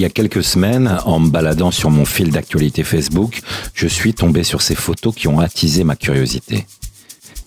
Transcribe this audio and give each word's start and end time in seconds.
y 0.00 0.06
a 0.06 0.10
quelques 0.10 0.42
semaines, 0.42 0.98
en 1.04 1.20
me 1.20 1.28
baladant 1.28 1.70
sur 1.70 1.90
mon 1.90 2.06
fil 2.06 2.30
d'actualité 2.30 2.84
Facebook, 2.84 3.40
je 3.74 3.86
suis 3.86 4.14
tombé 4.14 4.44
sur 4.44 4.62
ces 4.62 4.74
photos 4.74 5.14
qui 5.14 5.28
ont 5.28 5.40
attisé 5.40 5.84
ma 5.84 5.94
curiosité. 5.94 6.66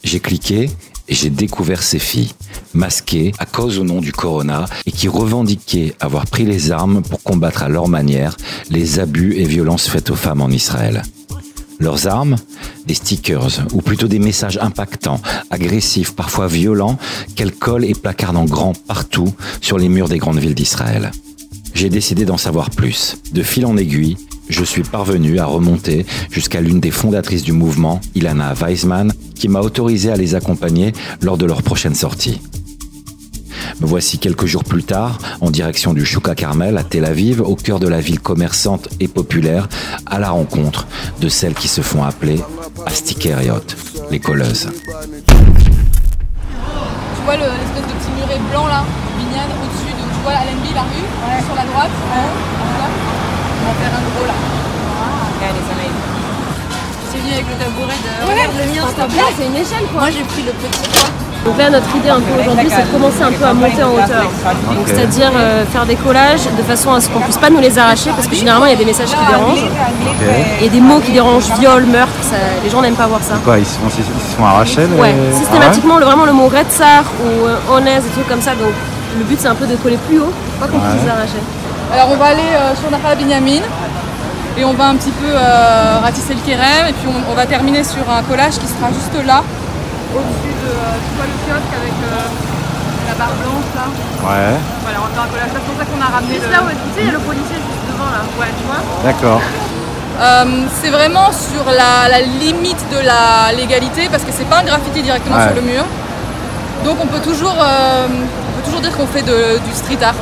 J'ai 0.03 0.19
cliqué 0.19 0.69
et 1.07 1.15
j'ai 1.15 1.31
découvert 1.31 1.81
ces 1.81 1.97
filles, 1.97 2.31
masquées 2.73 3.31
à 3.39 3.45
cause 3.45 3.79
ou 3.79 3.83
non 3.83 4.01
du 4.01 4.11
corona 4.11 4.65
et 4.85 4.91
qui 4.91 5.07
revendiquaient 5.07 5.95
avoir 5.99 6.27
pris 6.27 6.45
les 6.45 6.71
armes 6.71 7.01
pour 7.01 7.23
combattre 7.23 7.63
à 7.63 7.69
leur 7.69 7.87
manière 7.87 8.37
les 8.69 8.99
abus 8.99 9.33
et 9.35 9.45
violences 9.45 9.87
faites 9.87 10.11
aux 10.11 10.15
femmes 10.15 10.41
en 10.41 10.49
Israël. 10.49 11.01
Leurs 11.79 12.07
armes 12.07 12.35
Des 12.85 12.93
stickers, 12.93 13.65
ou 13.73 13.81
plutôt 13.81 14.07
des 14.07 14.19
messages 14.19 14.59
impactants, 14.61 15.21
agressifs, 15.49 16.15
parfois 16.15 16.47
violents, 16.47 16.99
qu'elles 17.35 17.53
collent 17.53 17.85
et 17.85 17.95
placardent 17.95 18.37
en 18.37 18.45
grand 18.45 18.73
partout 18.85 19.33
sur 19.59 19.79
les 19.79 19.89
murs 19.89 20.07
des 20.07 20.19
grandes 20.19 20.39
villes 20.39 20.53
d'Israël. 20.53 21.11
J'ai 21.73 21.89
décidé 21.89 22.25
d'en 22.25 22.37
savoir 22.37 22.69
plus. 22.69 23.17
De 23.33 23.41
fil 23.43 23.65
en 23.65 23.75
aiguille, 23.77 24.17
je 24.49 24.63
suis 24.63 24.83
parvenu 24.83 25.39
à 25.39 25.45
remonter 25.45 26.05
jusqu'à 26.31 26.61
l'une 26.61 26.79
des 26.79 26.91
fondatrices 26.91 27.43
du 27.43 27.51
mouvement, 27.51 27.99
Ilana 28.15 28.53
Weizmann, 28.53 29.11
qui 29.35 29.47
m'a 29.47 29.59
autorisé 29.61 30.11
à 30.11 30.15
les 30.15 30.35
accompagner 30.35 30.93
lors 31.21 31.37
de 31.37 31.45
leur 31.45 31.61
prochaine 31.63 31.95
sortie. 31.95 32.39
Me 33.81 33.87
voici 33.87 34.19
quelques 34.19 34.45
jours 34.45 34.63
plus 34.63 34.83
tard, 34.83 35.17
en 35.41 35.49
direction 35.49 35.93
du 35.93 36.05
Shuka 36.05 36.35
Carmel 36.35 36.77
à 36.77 36.83
Tel 36.83 37.05
Aviv, 37.05 37.41
au 37.41 37.55
cœur 37.55 37.79
de 37.79 37.87
la 37.87 38.01
ville 38.01 38.19
commerçante 38.19 38.87
et 38.99 39.07
populaire, 39.07 39.67
à 40.05 40.19
la 40.19 40.29
rencontre 40.29 40.85
de 41.21 41.27
celles 41.29 41.55
qui 41.55 41.67
se 41.67 41.81
font 41.81 42.03
appeler 42.03 42.39
Astikeriot, 42.85 43.63
les 44.11 44.19
colleuses. 44.19 44.69
Tu 44.75 45.33
vois 47.25 47.35
le- 47.37 47.43
l'espèce 47.43 47.87
de 47.87 47.93
petit 47.97 48.11
muret 48.15 48.39
blanc 48.51 48.67
là, 48.67 48.83
Vignane, 49.17 49.49
au-dessus? 49.63 49.87
de. 49.87 49.92
Tu 50.23 50.29
vois 50.29 50.39
Allenby, 50.39 50.71
la 50.73 50.81
rue, 50.87 51.43
sur 51.45 51.55
la 51.55 51.63
droite. 51.67 51.91
On 51.91 53.67
va 53.67 53.73
faire 53.75 53.91
un 53.91 54.03
gros 54.15 54.25
là. 54.25 54.33
C'est 57.11 57.17
venu 57.19 57.33
avec 57.33 57.45
le 57.51 57.55
tabouret 57.59 57.97
de. 57.99 58.31
Regarde 58.31 58.55
le 58.57 58.65
mien, 58.73 58.87
s'il 58.87 59.03
te 59.03 59.11
plaît. 59.11 59.33
c'est 59.37 59.45
une 59.47 59.55
échelle 59.55 59.85
quoi. 59.91 60.01
Moi 60.01 60.09
j'ai 60.11 60.23
pris 60.23 60.43
le 60.43 60.51
petit. 60.53 60.79
Donc 61.45 61.57
là, 61.57 61.69
notre 61.69 61.93
idée 61.97 62.07
un 62.09 62.21
peu 62.21 62.39
aujourd'hui, 62.39 62.69
c'est 62.73 62.83
de 62.87 62.91
commencer 62.93 63.21
un 63.21 63.31
peu 63.33 63.43
à 63.43 63.53
monter 63.53 63.83
en 63.83 63.89
hauteur. 63.91 64.23
Donc, 64.23 64.87
C'est-à-dire 64.87 65.29
euh, 65.35 65.65
faire 65.65 65.85
des 65.85 65.95
collages 65.97 66.45
de 66.57 66.63
façon 66.63 66.93
à 66.93 67.01
ce 67.01 67.09
qu'on 67.09 67.19
puisse 67.19 67.37
pas 67.37 67.49
nous 67.49 67.59
les 67.59 67.77
arracher 67.77 68.11
parce 68.15 68.27
que 68.27 68.35
généralement 68.35 68.65
il 68.65 68.69
y 68.71 68.75
a 68.75 68.77
des 68.77 68.85
messages 68.85 69.09
qui 69.09 69.25
dérangent 69.27 69.65
et 70.61 70.69
des 70.69 70.79
mots 70.79 71.01
qui 71.01 71.11
dérangent, 71.11 71.51
viol, 71.59 71.85
meurtre, 71.85 72.13
ça- 72.21 72.37
les 72.63 72.69
gens 72.69 72.81
n'aiment 72.81 72.95
pas 72.95 73.07
voir 73.07 73.21
ça. 73.21 73.33
Quoi, 73.43 73.59
ils 73.59 73.65
se 73.65 73.73
font, 73.77 73.87
ils 73.89 74.03
se 74.05 74.37
font 74.37 74.45
arracher 74.45 74.87
les... 74.87 74.95
Ouais, 74.97 75.13
Ah 75.13 75.37
systématiquement 75.37 75.97
le, 75.97 76.05
vraiment 76.05 76.23
le 76.23 76.31
mot 76.31 76.47
Retsar 76.47 77.03
ou 77.25 77.45
euh, 77.45 77.57
Honez, 77.69 77.99
des 77.99 78.09
trucs 78.09 78.29
comme 78.29 78.41
ça. 78.41 78.51
Donc 78.51 78.71
le 79.17 79.23
but 79.25 79.39
c'est 79.39 79.47
un 79.47 79.55
peu 79.55 79.65
de 79.67 79.75
coller 79.77 79.97
plus 80.07 80.19
haut, 80.19 80.33
pas 80.59 80.67
qu'on 80.67 80.79
puisse 80.79 81.03
les 81.03 81.09
arracher. 81.09 81.41
Alors 81.93 82.09
on 82.11 82.17
va 82.17 82.25
aller 82.25 82.49
euh, 82.55 82.75
sur 82.75 82.89
Nahal 82.89 83.17
Binyamin 83.17 83.61
et 84.57 84.65
on 84.65 84.73
va 84.73 84.85
un 84.89 84.95
petit 84.95 85.11
peu 85.11 85.29
euh, 85.29 85.99
ratisser 86.01 86.33
le 86.33 86.41
kérem 86.41 86.87
et 86.89 86.93
puis 86.93 87.07
on, 87.07 87.31
on 87.31 87.35
va 87.35 87.45
terminer 87.45 87.83
sur 87.83 88.03
un 88.09 88.21
collage 88.23 88.53
qui 88.57 88.67
sera 88.67 88.89
juste 88.89 89.13
là, 89.25 89.43
au-dessus 90.15 90.53
de 90.61 90.69
euh, 90.69 90.97
tu 91.05 91.11
vois 91.17 91.25
le 91.25 91.37
kiosque 91.45 91.73
avec 91.73 91.95
euh, 92.05 92.27
la 93.09 93.13
barre 93.15 93.35
blanche 93.41 93.69
là. 93.77 93.85
Ouais, 94.23 94.55
Voilà, 94.83 94.97
on 95.01 95.07
va 95.07 95.13
faire 95.13 95.23
un 95.23 95.31
collage, 95.33 95.49
c'est 95.53 95.65
pour 95.67 95.75
ça 95.77 95.85
qu'on 95.85 96.01
a 96.01 96.09
ramené 96.15 96.39
le... 96.39 96.49
Là 96.51 96.59
où 96.63 96.69
tu 96.69 96.89
sais, 96.95 97.01
il 97.01 97.05
y 97.05 97.09
a 97.09 97.13
le 97.13 97.19
policier 97.19 97.57
juste 97.57 97.83
devant 97.91 98.09
là. 98.09 98.21
Ouais, 98.39 98.51
tu 98.57 98.63
vois 98.65 98.81
d'accord. 99.03 99.41
Euh, 100.21 100.65
c'est 100.81 100.89
vraiment 100.91 101.31
sur 101.33 101.65
la, 101.65 102.07
la 102.07 102.21
limite 102.21 102.83
de 102.93 102.99
la 103.05 103.51
légalité 103.57 104.07
parce 104.11 104.23
que 104.23 104.31
c'est 104.31 104.45
pas 104.45 104.59
un 104.59 104.63
graffiti 104.63 105.01
directement 105.01 105.37
Ouais. 105.37 105.47
sur 105.47 105.55
le 105.55 105.61
mur. 105.61 105.83
Donc 106.85 106.97
on 107.01 107.07
peut 107.07 107.19
toujours, 107.19 107.55
euh, 107.59 108.07
peut 108.63 108.71
toujours 108.71 108.81
dire 108.81 108.95
qu'on 108.97 109.07
fait 109.07 109.21
de- 109.21 109.59
du 109.59 109.73
street 109.73 109.99
art 110.03 110.15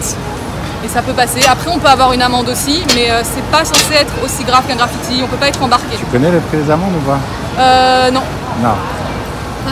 et 0.84 0.88
ça 0.88 1.02
peut 1.02 1.14
passer. 1.14 1.42
Après 1.50 1.70
on 1.70 1.78
peut 1.80 1.88
avoir 1.88 2.12
une 2.14 2.22
amende 2.22 2.50
aussi, 2.50 2.84
mais 2.96 3.12
euh, 3.12 3.22
c'est 3.24 3.44
pas 3.52 3.64
censé 3.64 3.94
être 4.00 4.14
aussi 4.24 4.44
grave 4.44 4.64
qu'un 4.68 4.76
graffiti. 4.76 5.22
On 5.24 5.28
peut 5.28 5.38
pas 5.38 5.48
être 5.50 5.62
embarqué. 5.62 5.96
Tu 5.98 6.06
connais 6.06 6.32
le 6.32 6.40
prix 6.40 6.58
des 6.58 6.70
amendes 6.72 6.96
ou 6.96 7.10
pas? 7.10 7.20
Euh, 7.60 8.12
non. 8.12 8.22
Non. 8.64 8.74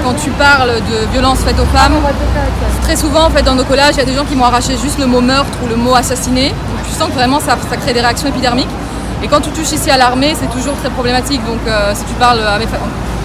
Quand 0.04 0.14
tu 0.14 0.30
parles 0.32 0.70
de 0.92 1.12
violence 1.12 1.40
faite 1.40 1.60
aux 1.60 1.78
femmes, 1.78 1.94
très 2.84 2.96
souvent 2.96 3.26
en 3.26 3.30
fait 3.32 3.42
dans 3.42 3.56
nos 3.56 3.64
collages, 3.64 3.96
il 3.96 4.00
y 4.00 4.02
a 4.02 4.06
des 4.06 4.14
gens 4.14 4.24
qui 4.24 4.36
m'ont 4.36 4.46
arraché 4.46 4.78
juste 4.78 5.00
le 5.00 5.08
mot 5.08 5.20
meurtre 5.20 5.50
ou 5.64 5.68
le 5.68 5.76
mot 5.76 5.96
assassiné. 5.96 6.50
Donc, 6.50 6.84
tu 6.88 6.92
sens 6.96 7.08
que 7.10 7.14
vraiment 7.14 7.40
ça, 7.40 7.58
ça 7.70 7.76
crée 7.78 7.94
des 7.94 8.02
réactions 8.02 8.28
épidermiques. 8.28 8.70
Et 9.24 9.28
quand 9.28 9.42
tu 9.42 9.50
touches 9.50 9.72
ici 9.72 9.90
à 9.90 9.98
l'armée, 9.98 10.36
c'est 10.40 10.50
toujours 10.52 10.76
très 10.76 10.90
problématique. 10.92 11.44
Donc 11.46 11.60
euh, 11.68 11.92
si 11.96 12.04
tu 12.06 12.14
parles 12.14 12.40
fa- 12.40 12.78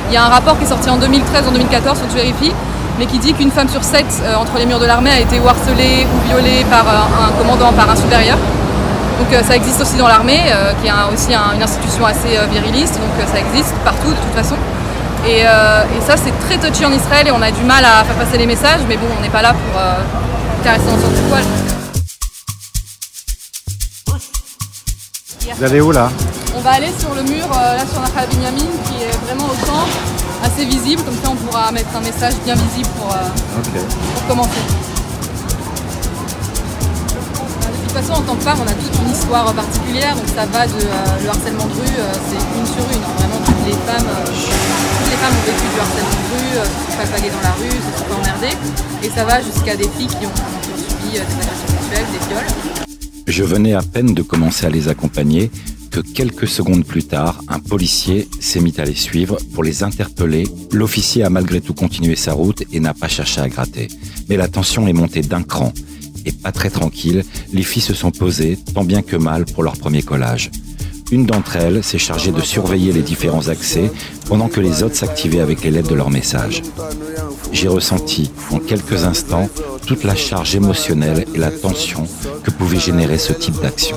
il 0.08 0.14
y 0.14 0.16
a 0.16 0.24
un 0.24 0.28
rapport 0.28 0.56
qui 0.58 0.64
est 0.64 0.68
sorti 0.68 0.88
en 0.90 0.96
2013 0.96 1.46
en 1.48 1.52
2014, 1.52 1.98
faut 1.98 2.06
que 2.06 2.10
tu 2.10 2.16
vérifies, 2.16 2.52
mais 2.98 3.06
qui 3.06 3.18
dit 3.18 3.32
qu'une 3.34 3.50
femme 3.50 3.68
sur 3.68 3.82
sept 3.82 4.06
euh, 4.22 4.34
entre 4.36 4.56
les 4.58 4.66
murs 4.66 4.78
de 4.78 4.86
l'armée 4.86 5.10
a 5.10 5.20
été 5.20 5.40
ou 5.40 5.48
harcelée 5.48 6.06
ou 6.12 6.28
violée 6.28 6.64
par 6.70 6.84
euh, 6.88 7.26
un 7.28 7.32
commandant, 7.38 7.72
par 7.72 7.90
un 7.90 7.96
supérieur. 7.96 8.38
Donc 9.18 9.32
euh, 9.32 9.42
ça 9.42 9.54
existe 9.56 9.80
aussi 9.80 9.96
dans 9.96 10.08
l'armée, 10.08 10.40
qui 10.80 10.88
est 10.88 10.90
un- 10.90 11.08
aussi 11.12 11.32
un- 11.34 11.54
une 11.54 11.62
institution 11.62 12.04
assez 12.06 12.36
viriliste, 12.50 12.94
donc 12.94 13.10
ça 13.32 13.38
existe 13.38 13.74
partout 13.84 14.08
de 14.10 14.14
toute 14.16 14.34
façon. 14.34 14.56
Et, 15.26 15.40
et 15.40 16.00
ça 16.06 16.16
c'est 16.16 16.32
très 16.46 16.58
touchy 16.58 16.84
en 16.84 16.92
Israël 16.92 17.26
et 17.28 17.30
on 17.32 17.40
a 17.40 17.50
du 17.50 17.62
mal 17.62 17.82
à 17.84 18.04
faire 18.04 18.16
passer 18.16 18.36
les 18.38 18.46
messages, 18.46 18.80
mais 18.88 18.96
bon 18.96 19.06
on 19.18 19.22
n'est 19.22 19.30
pas 19.30 19.40
là 19.42 19.54
pour 19.54 19.80
caresser 20.62 20.84
dans 20.84 21.00
son 21.00 21.28
poil. 21.30 21.42
Vous 25.56 25.64
allez 25.64 25.80
où 25.80 25.92
là? 25.92 26.10
On 26.56 26.60
va 26.60 26.70
aller 26.72 26.92
sur 26.98 27.14
le 27.14 27.22
mur, 27.22 27.46
là 27.50 27.84
sur 27.90 28.00
Nahal 28.00 28.28
Binyamin, 28.30 28.70
qui 28.86 28.94
est 29.04 29.16
vraiment 29.26 29.44
au 29.44 29.66
centre, 29.66 29.88
assez 30.44 30.64
visible, 30.64 31.02
comme 31.02 31.14
ça 31.22 31.30
on 31.30 31.36
pourra 31.36 31.70
mettre 31.72 31.88
un 31.96 32.00
message 32.00 32.34
bien 32.44 32.54
visible 32.54 32.88
pour, 32.98 33.10
euh, 33.12 33.28
pour 34.14 34.26
commencer. 34.28 34.60
De 37.72 38.00
toute 38.00 38.02
façon, 38.02 38.20
en 38.20 38.24
tant 38.26 38.34
que 38.34 38.42
femme, 38.42 38.58
on 38.58 38.68
a 38.68 38.74
toute 38.74 38.94
une 39.06 39.12
histoire 39.12 39.52
particulière, 39.54 40.16
donc 40.16 40.26
ça 40.34 40.44
va 40.46 40.66
de 40.66 40.72
euh, 40.72 41.22
le 41.22 41.28
harcèlement 41.28 41.64
de 41.66 41.72
rue, 41.74 41.94
euh, 41.98 42.12
c'est 42.28 42.42
une 42.58 42.66
sur 42.66 42.84
une. 42.90 43.02
hein. 43.02 43.14
Vraiment, 43.18 43.38
toutes 43.46 43.64
les 43.66 43.72
femmes, 43.86 44.08
euh, 44.10 44.26
toutes 44.26 45.10
les 45.10 45.16
femmes 45.22 45.34
ont 45.38 45.46
vécu 45.46 45.66
du 45.72 45.78
harcèlement 45.80 46.18
de 46.18 46.28
rue, 46.34 46.52
euh, 46.58 46.64
se 46.64 46.70
sont 46.90 46.98
fait 46.98 47.30
dans 47.30 47.44
la 47.46 47.54
rue, 47.54 47.70
se 47.70 47.90
sont 47.98 48.04
fait 48.04 48.18
emmerder, 48.20 48.52
et 49.02 49.10
ça 49.10 49.24
va 49.24 49.40
jusqu'à 49.40 49.76
des 49.76 49.88
filles 49.96 50.08
qui 50.08 50.26
ont, 50.26 50.34
qui 50.34 50.70
ont 50.74 50.76
subi 50.76 51.18
euh, 51.18 51.22
des 51.22 51.38
agressions 51.38 51.70
sexuelles, 51.70 52.06
des 52.12 52.22
viols. 52.34 52.50
Je 53.26 53.42
venais 53.44 53.74
à 53.74 53.82
peine 53.82 54.12
de 54.12 54.22
commencer 54.22 54.66
à 54.66 54.70
les 54.70 54.88
accompagner 54.88 55.50
que 55.94 56.00
quelques 56.00 56.48
secondes 56.48 56.84
plus 56.84 57.04
tard, 57.04 57.40
un 57.46 57.60
policier 57.60 58.28
s'est 58.40 58.58
mis 58.58 58.74
à 58.80 58.84
les 58.84 58.96
suivre 58.96 59.38
pour 59.52 59.62
les 59.62 59.84
interpeller. 59.84 60.42
L'officier 60.72 61.22
a 61.22 61.30
malgré 61.30 61.60
tout 61.60 61.72
continué 61.72 62.16
sa 62.16 62.32
route 62.32 62.64
et 62.72 62.80
n'a 62.80 62.94
pas 62.94 63.06
cherché 63.06 63.40
à 63.40 63.48
gratter. 63.48 63.86
Mais 64.28 64.36
la 64.36 64.48
tension 64.48 64.88
est 64.88 64.92
montée 64.92 65.20
d'un 65.20 65.44
cran. 65.44 65.72
Et 66.26 66.32
pas 66.32 66.50
très 66.50 66.70
tranquille, 66.70 67.22
les 67.52 67.62
filles 67.62 67.80
se 67.80 67.94
sont 67.94 68.10
posées, 68.10 68.58
tant 68.74 68.82
bien 68.82 69.02
que 69.02 69.14
mal, 69.14 69.44
pour 69.44 69.62
leur 69.62 69.76
premier 69.76 70.02
collage. 70.02 70.50
Une 71.12 71.26
d'entre 71.26 71.54
elles 71.54 71.84
s'est 71.84 71.98
chargée 71.98 72.32
de 72.32 72.40
surveiller 72.40 72.90
les 72.90 73.02
différents 73.02 73.46
accès 73.46 73.92
pendant 74.26 74.48
que 74.48 74.60
les 74.60 74.82
autres 74.82 74.96
s'activaient 74.96 75.42
avec 75.42 75.62
les 75.62 75.70
lettres 75.70 75.90
de 75.90 75.94
leur 75.94 76.10
message. 76.10 76.62
J'ai 77.52 77.68
ressenti 77.68 78.32
en 78.50 78.58
quelques 78.58 79.04
instants 79.04 79.48
toute 79.86 80.02
la 80.02 80.16
charge 80.16 80.56
émotionnelle 80.56 81.24
et 81.32 81.38
la 81.38 81.52
tension 81.52 82.08
que 82.42 82.50
pouvait 82.50 82.80
générer 82.80 83.18
ce 83.18 83.32
type 83.32 83.60
d'action. 83.62 83.96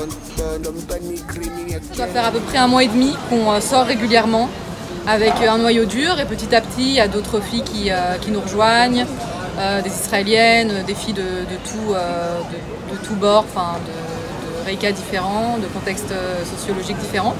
Ça 1.98 2.06
va 2.06 2.12
faire 2.12 2.26
à 2.26 2.32
peu 2.32 2.40
près 2.42 2.60
un 2.60 2.68
mois 2.68 2.84
et 2.84 2.88
demi 2.88 3.16
qu'on 3.28 3.52
euh, 3.52 3.60
sort 3.60 3.88
régulièrement 3.88 4.50
avec 5.08 5.34
euh, 5.42 5.50
un 5.50 5.58
noyau 5.58 5.86
dur 5.86 6.20
et 6.20 6.26
petit 6.26 6.54
à 6.54 6.62
petit 6.62 6.84
il 6.84 6.94
y 6.94 7.00
a 7.00 7.08
d'autres 7.08 7.40
filles 7.40 7.64
qui, 7.64 7.90
euh, 7.90 8.18
qui 8.22 8.30
nous 8.30 8.40
rejoignent, 8.40 9.04
des 9.84 9.90
israéliennes, 9.90 10.84
des 10.86 10.94
filles 10.94 11.16
de, 11.16 11.24
de 11.24 11.58
tout, 11.66 11.96
euh, 11.96 12.38
de, 12.52 12.94
de 12.94 13.04
tout 13.04 13.16
enfin 13.26 13.80
de, 14.68 14.92
différents, 14.92 15.58
de 15.58 15.66
contextes 15.66 16.14
sociologiques 16.56 17.00
différents. 17.00 17.34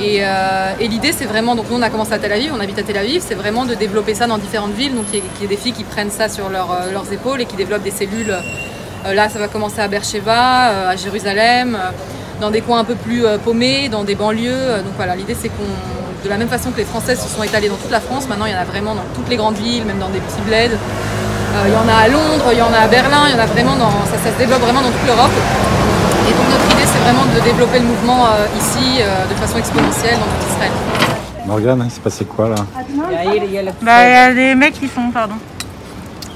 Et, 0.00 0.18
et 0.18 0.88
l'idée 0.88 1.10
c'est 1.10 1.24
vraiment, 1.24 1.56
donc 1.56 1.68
nous 1.68 1.76
on 1.76 1.82
a 1.82 1.90
commencé 1.90 2.12
à 2.12 2.20
Tel 2.20 2.30
Aviv, 2.32 2.52
on 2.56 2.60
habite 2.60 2.78
à 2.78 2.84
Tel 2.84 2.96
Aviv, 2.96 3.20
c'est 3.26 3.34
vraiment 3.34 3.64
de 3.64 3.74
développer 3.74 4.14
ça 4.14 4.28
dans 4.28 4.38
différentes 4.38 4.74
villes, 4.74 4.94
donc 4.94 5.06
qu'il 5.10 5.20
y 5.40 5.44
ait 5.44 5.48
des 5.48 5.56
filles 5.56 5.72
qui 5.72 5.82
prennent 5.82 6.12
ça 6.12 6.28
sur 6.28 6.48
leur, 6.48 6.68
leurs 6.92 7.12
épaules 7.12 7.40
et 7.40 7.44
qui 7.44 7.56
développent 7.56 7.82
des 7.82 7.90
cellules. 7.90 8.34
Là 9.04 9.28
ça 9.28 9.40
va 9.40 9.48
commencer 9.48 9.80
à 9.80 9.88
Beersheba, 9.88 10.90
à 10.90 10.96
Jérusalem, 10.96 11.76
dans 12.40 12.50
des 12.50 12.60
coins 12.60 12.80
un 12.80 12.84
peu 12.84 12.94
plus 12.94 13.24
euh, 13.24 13.38
paumés, 13.38 13.88
dans 13.88 14.04
des 14.04 14.14
banlieues. 14.14 14.50
Euh, 14.52 14.82
Donc 14.82 14.94
voilà, 14.96 15.14
l'idée 15.14 15.36
c'est 15.40 15.48
qu'on, 15.48 16.24
de 16.24 16.28
la 16.28 16.36
même 16.36 16.48
façon 16.48 16.70
que 16.70 16.78
les 16.78 16.84
Françaises 16.84 17.20
se 17.20 17.28
sont 17.28 17.42
étalées 17.42 17.68
dans 17.68 17.76
toute 17.76 17.90
la 17.90 18.00
France, 18.00 18.28
maintenant 18.28 18.46
il 18.46 18.52
y 18.52 18.56
en 18.56 18.60
a 18.60 18.64
vraiment 18.64 18.94
dans 18.94 19.04
toutes 19.14 19.28
les 19.28 19.36
grandes 19.36 19.56
villes, 19.56 19.84
même 19.84 19.98
dans 19.98 20.08
des 20.08 20.20
petits 20.20 20.42
bleds. 20.46 20.74
Euh, 20.74 21.64
il 21.66 21.72
y 21.72 21.76
en 21.76 21.88
a 21.88 21.96
à 22.04 22.08
Londres, 22.08 22.48
il 22.52 22.58
y 22.58 22.62
en 22.62 22.72
a 22.72 22.78
à 22.78 22.88
Berlin, 22.88 23.22
il 23.28 23.32
y 23.34 23.38
en 23.38 23.42
a 23.42 23.46
vraiment 23.46 23.76
dans, 23.76 23.90
ça, 23.90 24.16
ça 24.22 24.32
se 24.32 24.38
développe 24.38 24.60
vraiment 24.60 24.82
dans 24.82 24.90
toute 24.90 25.06
l'Europe. 25.06 25.30
Et 26.28 26.32
donc 26.32 26.46
notre 26.50 26.76
idée 26.76 26.86
c'est 26.86 27.00
vraiment 27.00 27.24
de 27.24 27.40
développer 27.40 27.78
le 27.80 27.86
mouvement 27.86 28.26
euh, 28.26 28.46
ici 28.58 29.00
euh, 29.00 29.26
de 29.26 29.34
façon 29.34 29.58
exponentielle 29.58 30.18
dans 30.18 30.26
tout 30.26 30.52
Israël. 30.52 30.72
Morgane, 31.46 31.82
il 31.86 31.90
s'est 31.90 32.00
passé 32.00 32.24
quoi 32.24 32.50
là? 32.50 32.56
Bah, 33.82 34.06
il 34.06 34.12
y 34.12 34.16
a 34.16 34.34
des 34.34 34.54
mecs 34.54 34.74
qui 34.74 34.88
sont, 34.88 35.10
pardon. 35.12 35.34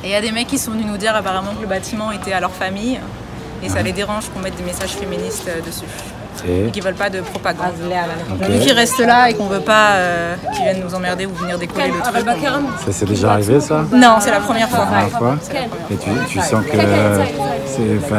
Et 0.03 0.09
il 0.09 0.11
y 0.11 0.15
a 0.15 0.21
des 0.21 0.33
mecs 0.33 0.49
qui 0.49 0.59
sont 0.59 0.73
venus 0.73 0.87
nous 0.87 0.97
dire 0.97 1.15
apparemment 1.15 1.53
que 1.57 1.63
le 1.63 1.69
bâtiment 1.69 2.11
était 2.11 2.33
à 2.33 2.41
leur 2.41 2.51
famille 2.51 2.99
et 3.63 3.69
ça 3.69 3.83
les 3.83 3.93
dérange 3.93 4.25
qu'on 4.33 4.41
mette 4.41 4.57
des 4.57 4.63
messages 4.65 4.91
féministes 4.91 5.49
euh, 5.49 5.61
dessus. 5.61 5.85
et, 6.49 6.71
qui 6.71 6.81
veulent 6.81 6.95
pas 6.95 7.11
de 7.11 7.21
propagande. 7.21 7.73
Vu 8.49 8.59
qu'ils 8.61 8.73
restent 8.73 9.05
là 9.05 9.31
et 9.31 9.35
qu'on 9.35 9.47
veut 9.47 9.61
pas 9.61 9.93
euh, 9.93 10.35
qu'ils 10.53 10.65
viennent 10.65 10.83
nous 10.85 10.95
emmerder 10.95 11.27
ou 11.27 11.33
venir 11.35 11.59
décoller 11.59 11.89
le 11.89 12.01
truc. 12.01 12.39
Ça 12.85 12.93
c'est 12.93 13.07
déjà 13.07 13.33
arrivé 13.33 13.61
ça 13.61 13.85
Non, 13.93 14.17
c'est 14.21 14.31
la 14.31 14.41
première 14.41 14.69
fois. 14.69 14.87
La 14.91 15.07
première 15.07 15.19
fois. 15.19 15.37
Et 15.91 15.97
tu, 15.97 16.11
tu 16.29 16.41
sens 16.41 16.65
que 16.65 16.77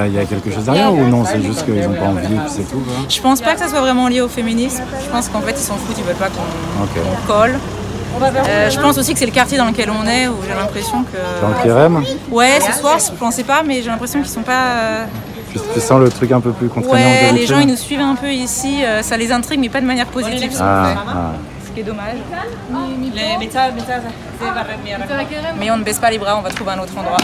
il 0.08 0.14
y 0.14 0.20
a 0.20 0.26
quelque 0.26 0.52
chose 0.52 0.66
derrière 0.66 0.94
ou 0.94 1.06
non 1.08 1.24
C'est 1.26 1.42
juste 1.42 1.66
qu'ils 1.66 1.82
n'ont 1.88 1.94
pas 1.94 2.08
envie 2.08 2.34
et 2.34 2.50
c'est 2.50 2.70
tout. 2.70 2.80
Quoi. 2.80 2.94
Je 3.08 3.22
pense 3.22 3.42
pas 3.42 3.54
que 3.54 3.60
ça 3.60 3.68
soit 3.68 3.82
vraiment 3.82 4.08
lié 4.08 4.22
au 4.22 4.28
féminisme. 4.28 4.84
Je 5.04 5.10
pense 5.10 5.30
qu'en 5.30 5.42
fait 5.42 5.52
ils 5.52 5.58
s'en 5.58 5.76
foutent, 5.76 5.98
ils 5.98 6.04
veulent 6.04 6.16
pas 6.16 6.30
qu'on 6.30 7.28
colle. 7.28 7.60
Euh, 8.22 8.70
je 8.70 8.80
pense 8.80 8.98
aussi 8.98 9.14
que 9.14 9.20
c'est 9.20 9.26
le 9.26 9.32
quartier 9.32 9.58
dans 9.58 9.66
lequel 9.66 9.90
on 9.90 10.08
est 10.08 10.28
où 10.28 10.36
j'ai 10.48 10.56
l'impression 10.56 11.04
que. 11.04 11.42
Dans 11.42 11.50
le 11.50 11.64
Kérem 11.64 12.04
Ouais, 12.32 12.60
ce 12.62 12.80
soir, 12.80 12.98
je 13.00 13.12
pensais 13.18 13.44
pas, 13.44 13.64
mais 13.64 13.82
j'ai 13.82 13.90
l'impression 13.90 14.20
qu'ils 14.22 14.30
sont 14.30 14.42
pas. 14.42 15.06
Tu, 15.74 15.80
sens 15.80 16.02
le 16.02 16.10
truc 16.10 16.32
un 16.32 16.42
peu 16.42 16.52
plus 16.52 16.68
contraignant 16.68 16.98
Ouais, 16.98 17.32
les 17.34 17.46
gens 17.46 17.60
ils 17.60 17.68
nous 17.68 17.78
suivent 17.78 18.02
un 18.02 18.16
peu 18.16 18.32
ici, 18.32 18.84
euh, 18.84 19.02
ça 19.02 19.16
les 19.16 19.32
intrigue, 19.32 19.60
mais 19.60 19.70
pas 19.70 19.80
de 19.80 19.86
manière 19.86 20.08
positive. 20.08 20.52
Ah, 20.60 20.96
ah. 21.08 21.32
Ce 21.66 21.72
qui 21.72 21.80
est 21.80 21.84
dommage. 21.84 22.18
Mais 25.58 25.72
on 25.72 25.78
ne 25.78 25.84
baisse 25.84 26.00
pas 26.00 26.12
les 26.12 26.18
bras, 26.18 26.38
on 26.38 26.42
va 26.42 26.50
trouver 26.50 26.72
un 26.72 26.80
autre 26.80 26.98
endroit. 26.98 27.18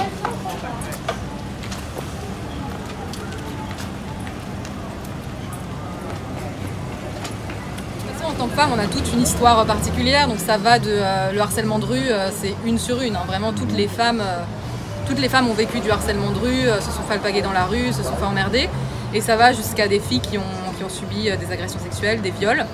En 8.24 8.34
tant 8.34 8.48
que 8.48 8.56
femme, 8.56 8.70
on 8.74 8.80
a 8.80 8.88
toute 8.88 9.12
une 9.14 9.22
histoire 9.22 9.66
particulière, 9.66 10.28
donc 10.28 10.40
ça 10.40 10.58
va 10.58 10.80
de 10.80 10.90
euh, 10.90 11.32
le 11.32 11.42
harcèlement 11.42 11.80
de 11.80 11.86
rue, 11.86 12.10
euh, 12.10 12.30
c'est 12.32 12.56
une 12.66 12.80
sur 12.80 13.02
une. 13.02 13.16
Hein. 13.16 13.24
Vraiment, 13.28 13.52
toutes 13.52 13.74
les 13.74 13.88
femmes 13.88 14.24
toutes 15.08 15.20
les 15.20 15.30
femmes 15.30 15.50
ont 15.50 15.54
vécu 15.54 15.80
du 15.80 15.92
harcèlement 15.92 16.32
de 16.32 16.40
rue, 16.40 16.68
euh, 16.68 16.80
se 16.82 16.92
sont 16.92 17.04
fait 17.04 17.42
dans 17.42 17.52
la 17.52 17.66
rue, 17.66 17.92
se 17.94 18.04
sont 18.04 18.16
fait 18.16 18.26
emmerder. 18.26 18.70
Et 19.14 19.22
ça 19.22 19.36
va 19.36 19.54
jusqu'à 19.54 19.88
des 19.88 20.00
filles 20.00 20.22
qui 20.22 20.38
ont, 20.38 20.42
subi 20.90 21.30
euh, 21.30 21.38
des 21.38 21.52
agressions 21.54 21.80
sexuelles, 21.80 22.22
des 22.22 22.32
viols. 22.32 22.66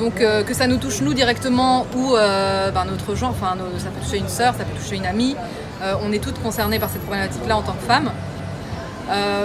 Donc 0.00 0.20
euh, 0.20 0.42
que 0.42 0.52
ça 0.52 0.66
nous 0.66 0.78
touche 0.78 1.00
nous 1.00 1.14
directement 1.14 1.86
ou 1.94 2.12
ben, 2.14 2.84
notre 2.86 3.14
genre, 3.14 3.30
enfin 3.30 3.56
ça 3.78 3.90
peut 3.90 4.04
toucher 4.04 4.18
une 4.18 4.28
sœur, 4.28 4.54
ça 4.54 4.64
peut 4.64 4.76
toucher 4.76 4.96
une 4.96 5.06
amie, 5.06 5.36
on 6.04 6.12
est 6.12 6.22
toutes 6.22 6.40
concernées 6.42 6.78
par 6.78 6.90
cette 6.90 7.02
problématique-là 7.02 7.56
en 7.56 7.62
tant 7.62 7.72
que 7.72 7.84
femmes. 7.84 8.10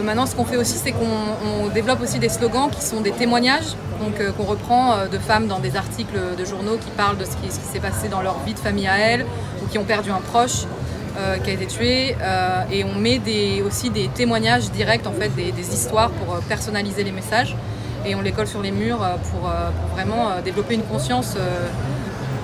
maintenant 0.03 0.27
ce 0.27 0.35
qu'on 0.35 0.45
fait 0.45 0.57
aussi 0.57 0.77
c'est 0.77 0.91
qu'on 0.91 1.69
développe 1.73 2.01
aussi 2.01 2.19
des 2.19 2.29
slogans 2.29 2.69
qui 2.69 2.83
sont 2.83 3.01
des 3.01 3.11
témoignages, 3.11 3.75
donc 3.99 4.15
qu'on 4.35 4.43
reprend 4.43 5.07
de 5.11 5.17
femmes 5.17 5.47
dans 5.47 5.59
des 5.59 5.75
articles 5.75 6.19
de 6.37 6.45
journaux 6.45 6.77
qui 6.77 6.91
parlent 6.91 7.17
de 7.17 7.25
ce 7.25 7.35
qui, 7.37 7.47
qui 7.47 7.67
s'est 7.71 7.79
passé 7.79 8.07
dans 8.07 8.21
leur 8.21 8.37
vie 8.45 8.53
de 8.53 8.59
famille 8.59 8.87
à 8.87 8.97
elles 8.97 9.25
ou 9.63 9.67
qui 9.67 9.79
ont 9.79 9.85
perdu 9.85 10.11
un 10.11 10.21
proche. 10.21 10.65
Euh, 11.15 11.37
qui 11.37 11.51
a 11.51 11.53
été 11.53 11.67
tué 11.67 12.15
euh, 12.19 12.63
et 12.71 12.83
on 12.83 12.97
met 12.97 13.21
aussi 13.63 13.91
des 13.91 14.07
témoignages 14.07 14.71
directs, 14.71 15.05
en 15.05 15.11
fait, 15.11 15.29
des, 15.29 15.53
histoires 15.71 16.09
pour 16.09 16.33
euh, 16.33 16.39
personnaliser 16.49 17.03
les 17.03 17.11
messages 17.11 17.55
et 18.03 18.15
on 18.15 18.21
les 18.21 18.31
colle 18.31 18.47
sur 18.47 18.63
les 18.63 18.71
murs 18.71 18.97
pour, 19.29 19.47
vraiment 19.93 20.31
développer 20.43 20.73
une 20.73 20.81
conscience 20.81 21.37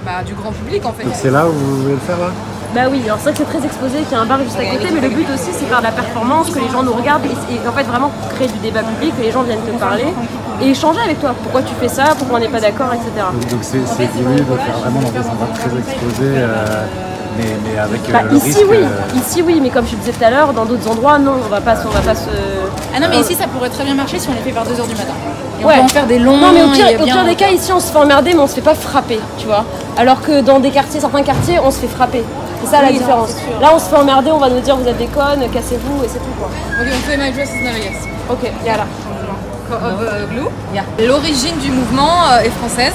bah, 0.05 0.23
du 0.23 0.33
grand 0.35 0.51
public 0.51 0.85
en 0.85 0.93
fait. 0.93 1.03
C'est 1.13 1.31
là 1.31 1.47
où 1.47 1.51
vous 1.51 1.81
voulez 1.81 1.93
le 1.95 1.99
faire 1.99 2.17
là? 2.17 2.29
Bah 2.73 2.81
oui, 2.89 3.01
alors 3.05 3.17
c'est 3.17 3.31
vrai 3.31 3.33
que 3.33 3.37
c'est 3.39 3.57
très 3.57 3.65
exposé, 3.65 4.03
qu'il 4.03 4.11
y 4.11 4.15
a 4.15 4.21
un 4.21 4.25
bar 4.25 4.39
juste 4.43 4.57
à 4.57 4.63
côté, 4.63 4.87
mais 4.93 5.01
le 5.01 5.09
but 5.09 5.27
aussi 5.33 5.49
c'est 5.51 5.65
faire 5.65 5.79
de 5.79 5.83
la 5.83 5.91
performance, 5.91 6.51
que 6.51 6.59
les 6.59 6.69
gens 6.69 6.83
nous 6.83 6.93
regardent 6.93 7.25
et, 7.25 7.67
en 7.67 7.71
fait 7.73 7.83
vraiment 7.83 8.11
créer 8.35 8.47
du 8.47 8.59
débat 8.59 8.83
public, 8.83 9.17
que 9.17 9.23
les 9.23 9.31
gens 9.31 9.41
viennent 9.41 9.59
te 9.59 9.77
parler 9.79 10.13
et 10.61 10.69
échanger 10.69 11.01
avec 11.01 11.19
toi. 11.19 11.35
Pourquoi 11.43 11.63
tu 11.63 11.73
fais 11.73 11.89
ça, 11.89 12.13
pourquoi 12.17 12.37
on 12.37 12.39
n'est 12.39 12.47
pas 12.47 12.61
d'accord, 12.61 12.93
etc. 12.93 13.09
Donc 13.51 13.63
c'est 13.63 13.79
voulu 14.21 14.35
de 14.35 14.43
faire 14.43 14.77
vraiment 14.77 15.01
dans 15.01 15.09
des 15.09 15.27
endroits 15.27 15.47
très 15.55 15.77
exposés 15.77 16.45
mais, 17.37 17.79
avec 17.79 18.11
bah, 18.11 18.21
euh, 18.31 18.35
ici, 18.35 18.59
oui. 18.69 18.77
Ici, 19.15 19.41
oui, 19.41 19.59
mais 19.61 19.69
comme 19.69 19.85
je 19.85 19.95
disais 19.95 20.11
tout 20.11 20.23
à 20.23 20.29
l'heure, 20.29 20.53
dans 20.53 20.65
d'autres 20.65 20.89
endroits, 20.89 21.19
non, 21.19 21.33
on 21.45 21.49
va 21.49 21.61
pas, 21.61 21.75
on 21.85 21.89
va 21.89 22.01
pas 22.01 22.15
se. 22.15 22.29
Ah 22.95 22.99
non, 22.99 23.07
mais 23.09 23.19
ici, 23.19 23.35
ça 23.35 23.47
pourrait 23.47 23.69
très 23.69 23.83
bien 23.83 23.93
marcher 23.93 24.19
si 24.19 24.29
on 24.29 24.33
les 24.33 24.39
fait 24.39 24.51
vers 24.51 24.63
2h 24.63 24.87
du 24.87 24.95
matin. 24.95 25.13
Et 25.61 25.65
ouais. 25.65 25.73
On 25.75 25.79
peut 25.79 25.83
en 25.83 25.87
faire 25.89 26.07
des 26.07 26.19
longs. 26.19 26.37
Non, 26.37 26.51
mais 26.53 26.63
au 26.63 26.69
pire, 26.69 27.25
des 27.25 27.35
cas, 27.35 27.49
ici, 27.49 27.71
on 27.71 27.79
se 27.79 27.91
fait 27.91 27.97
emmerder, 27.97 28.33
mais 28.33 28.39
on 28.39 28.47
se 28.47 28.55
fait 28.55 28.61
pas 28.61 28.75
frapper, 28.75 29.19
tu 29.37 29.45
vois. 29.45 29.65
Alors 29.97 30.21
que 30.21 30.41
dans 30.41 30.59
des 30.59 30.71
quartiers, 30.71 30.99
certains 30.99 31.23
quartiers, 31.23 31.59
on 31.63 31.71
se 31.71 31.79
fait 31.79 31.87
frapper. 31.87 32.23
C'est 32.63 32.71
ça 32.71 32.81
la 32.81 32.91
différence. 32.91 33.35
Là, 33.61 33.71
on 33.73 33.79
se 33.79 33.85
fait 33.85 33.95
emmerder, 33.95 34.31
on 34.31 34.37
va 34.37 34.49
nous 34.49 34.59
dire 34.59 34.75
vous 34.75 34.87
êtes 34.87 34.97
des 34.97 35.07
connes, 35.07 35.43
cassez-vous, 35.53 36.03
et 36.03 36.07
c'est 36.07 36.19
tout, 36.19 36.35
quoi. 36.37 36.49
Ok, 36.81 36.87
on 36.91 37.09
fait 37.09 37.17
My 37.17 37.31
Dress 37.31 37.49
is 37.49 37.63
yes. 37.63 38.07
Ok, 38.29 38.51
yala. 38.65 38.85
Uh, 39.71 41.05
L'origine 41.05 41.57
du 41.61 41.71
mouvement 41.71 42.23
euh, 42.31 42.39
est 42.39 42.49
française. 42.49 42.93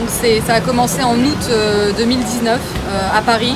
Donc 0.00 0.08
ça 0.46 0.54
a 0.54 0.60
commencé 0.62 1.02
en 1.02 1.14
août 1.14 1.50
2019 1.98 2.58
euh, 2.58 3.18
à 3.18 3.20
Paris. 3.20 3.54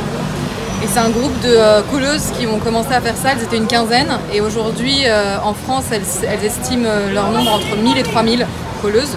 Et 0.85 0.87
c'est 0.87 0.99
un 0.99 1.09
groupe 1.09 1.33
de 1.41 1.49
euh, 1.49 1.81
colleuses 1.91 2.31
qui 2.39 2.47
ont 2.47 2.59
commencé 2.59 2.93
à 2.93 3.01
faire 3.01 3.17
ça, 3.17 3.31
elles 3.33 3.43
étaient 3.43 3.57
une 3.57 3.67
quinzaine. 3.67 4.19
Et 4.35 4.43
aujourd'hui, 4.43 5.05
euh, 5.07 5.39
en 5.43 5.55
France, 5.55 5.85
elles, 5.91 6.45
estiment 6.45 6.85
euh, 6.85 7.11
leur 7.15 7.31
nombre 7.31 7.55
entre 7.55 7.75
1000 7.75 7.97
et 7.97 8.03
3000 8.03 8.47
colleuses. 8.83 9.17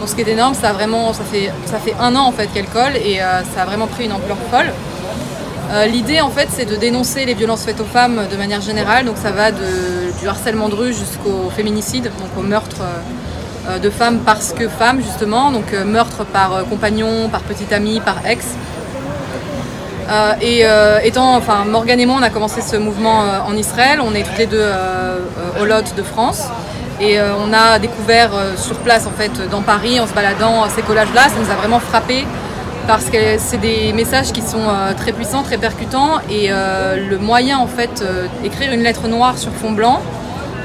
Donc 0.00 0.08
ce 0.08 0.16
qui 0.16 0.22
est 0.22 0.28
énorme, 0.28 0.54
ça, 0.54 0.72
vraiment, 0.72 1.12
ça, 1.12 1.22
fait, 1.22 1.52
ça 1.66 1.78
fait 1.78 1.94
un 2.00 2.16
an 2.16 2.26
en 2.26 2.32
fait 2.32 2.48
qu'elles 2.48 2.66
collent 2.66 2.96
et 2.96 3.20
ça 3.54 3.62
a 3.62 3.64
vraiment 3.64 3.86
pris 3.86 4.06
une 4.06 4.12
ampleur 4.12 4.36
folle. 4.50 4.70
L'idée 5.88 6.20
en 6.20 6.28
fait 6.28 6.48
c'est 6.50 6.66
de 6.66 6.76
dénoncer 6.76 7.24
les 7.24 7.32
violences 7.32 7.64
faites 7.64 7.80
aux 7.80 7.86
femmes 7.86 8.26
de 8.30 8.36
manière 8.36 8.60
générale, 8.60 9.06
donc 9.06 9.16
ça 9.16 9.30
va 9.30 9.50
du 9.50 10.28
harcèlement 10.28 10.68
de 10.68 10.74
rue 10.74 10.92
jusqu'au 10.92 11.48
féminicide, 11.56 12.10
donc 12.20 12.28
au 12.36 12.42
meurtre 12.42 12.82
de 13.82 13.90
femmes 13.90 14.20
parce 14.24 14.52
que 14.52 14.68
femmes 14.68 15.00
justement, 15.02 15.50
donc 15.50 15.72
meurtre 15.72 16.24
par 16.24 16.64
compagnon, 16.68 17.28
par 17.30 17.42
petite 17.42 17.72
amie, 17.72 18.00
par 18.00 18.26
ex. 18.26 18.46
Euh, 20.08 20.34
et 20.40 20.60
euh, 20.64 20.98
étant, 21.02 21.36
enfin, 21.36 21.64
Morgan 21.64 21.98
et 21.98 22.06
moi, 22.06 22.16
on 22.18 22.22
a 22.22 22.30
commencé 22.30 22.60
ce 22.60 22.76
mouvement 22.76 23.22
euh, 23.22 23.40
en 23.46 23.56
Israël. 23.56 24.00
On 24.02 24.14
est 24.14 24.22
toutes 24.22 24.38
les 24.38 24.46
deux 24.46 24.64
au 25.60 25.64
lot 25.64 25.94
de 25.96 26.02
France. 26.02 26.44
Et 27.00 27.18
on 27.20 27.52
a 27.52 27.80
découvert 27.80 28.30
sur 28.56 28.76
place, 28.76 29.06
en 29.06 29.10
fait, 29.10 29.50
dans 29.50 29.62
Paris, 29.62 29.98
en 29.98 30.06
se 30.06 30.12
baladant, 30.12 30.68
ces 30.68 30.82
collages-là. 30.82 31.22
Ça 31.22 31.34
nous 31.42 31.50
a 31.50 31.54
vraiment 31.54 31.80
frappé 31.80 32.24
parce 32.86 33.06
que 33.06 33.18
c'est 33.38 33.56
des 33.56 33.92
messages 33.92 34.30
qui 34.30 34.42
sont 34.42 34.68
très 34.96 35.10
puissants, 35.10 35.42
très 35.42 35.58
percutants. 35.58 36.20
Et 36.30 36.50
le 36.50 37.18
moyen, 37.18 37.58
en 37.58 37.66
fait, 37.66 38.04
d'écrire 38.42 38.72
une 38.72 38.82
lettre 38.84 39.08
noire 39.08 39.38
sur 39.38 39.52
fond 39.52 39.72
blanc, 39.72 40.00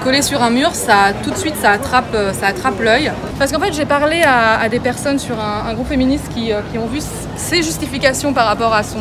collé 0.04 0.22
sur 0.22 0.42
un 0.42 0.50
mur, 0.50 0.74
ça 0.76 1.14
tout 1.24 1.32
de 1.32 1.36
suite 1.36 1.56
ça 1.62 1.72
attrape, 1.72 2.16
ça 2.34 2.48
attrape 2.48 2.80
l'œil. 2.82 3.12
Parce 3.38 3.52
qu'en 3.52 3.60
fait 3.60 3.74
j'ai 3.74 3.86
parlé 3.86 4.22
à, 4.24 4.68
des 4.70 4.80
personnes 4.80 5.20
sur 5.20 5.36
un, 5.40 5.74
groupe 5.74 5.88
féministe 5.88 6.30
qui, 6.34 6.52
qui, 6.72 6.78
ont 6.78 6.88
vu 6.88 7.00
ses 7.36 7.64
justifications 7.64 8.34
par 8.34 8.48
rapport 8.48 8.74
à 8.74 8.84
son, 8.84 9.00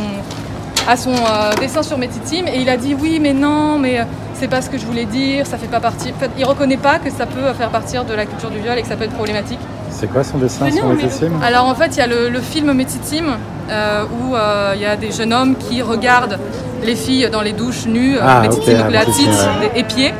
à 0.88 0.96
son 0.96 1.12
euh, 1.12 1.52
dessin 1.60 1.82
sur 1.82 1.98
Metitim 1.98 2.46
et 2.48 2.60
il 2.60 2.68
a 2.70 2.78
dit 2.78 2.96
oui 2.98 3.18
mais 3.20 3.34
non 3.34 3.78
mais 3.78 4.00
euh, 4.00 4.04
c'est 4.34 4.48
pas 4.48 4.62
ce 4.62 4.70
que 4.70 4.78
je 4.78 4.86
voulais 4.86 5.04
dire, 5.04 5.46
ça 5.46 5.58
fait 5.58 5.66
pas 5.66 5.80
partie. 5.80 6.12
En 6.12 6.18
fait, 6.18 6.30
il 6.38 6.44
reconnaît 6.44 6.76
pas 6.76 7.00
que 7.00 7.10
ça 7.10 7.26
peut 7.26 7.52
faire 7.58 7.70
partir 7.70 8.04
de 8.04 8.14
la 8.14 8.24
culture 8.24 8.50
du 8.50 8.60
viol 8.60 8.78
et 8.78 8.82
que 8.82 8.88
ça 8.88 8.96
peut 8.96 9.04
être 9.04 9.14
problématique. 9.14 9.58
C'est 9.90 10.06
quoi 10.06 10.22
son 10.22 10.38
dessin 10.38 10.70
sur 10.70 10.86
Metitim 10.86 11.32
Alors 11.42 11.66
en 11.66 11.74
fait 11.74 11.96
il 11.96 11.98
y 11.98 12.02
a 12.02 12.06
le, 12.06 12.40
film 12.40 12.72
Metitim 12.72 13.36
euh, 13.68 14.04
où 14.04 14.34
il 14.74 14.80
y 14.80 14.86
a 14.86 14.96
des 14.96 15.10
jeunes 15.10 15.32
hommes 15.32 15.56
qui 15.56 15.82
regardent 15.82 16.38
les 16.84 16.94
filles 16.94 17.28
dans 17.30 17.42
les 17.42 17.52
douches 17.52 17.86
nues, 17.86 18.16
ah, 18.20 18.40
Metitim 18.42 18.78
donc 18.78 18.92
la 18.92 19.04
tite 19.04 19.48
et 19.74 19.82
pieds. 19.82 20.14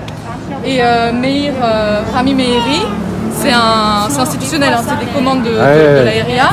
Et 0.65 0.81
Meir, 1.12 1.55
Rami 2.15 2.35
Meiri, 2.35 2.83
c'est 3.35 3.52
institutionnel, 3.52 4.75
hein, 4.75 4.83
c'est 4.87 5.05
des 5.05 5.11
commandes 5.12 5.43
de, 5.43 5.50
de, 5.50 5.55
de 5.55 6.05
l'aéria. 6.05 6.50